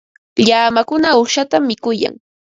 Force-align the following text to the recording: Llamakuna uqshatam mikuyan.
Llamakuna 0.47 1.09
uqshatam 1.21 1.63
mikuyan. 1.69 2.15